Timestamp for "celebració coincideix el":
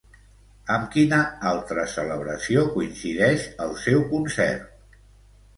1.97-3.79